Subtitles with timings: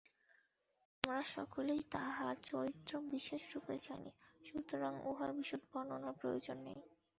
[1.03, 4.11] আমরা সকলেই তাঁহার চরিত্র বিশেষরূপে জানি,
[4.43, 6.79] সুতরাং উহার বিশদ বর্ণনার প্রয়োজন নাই।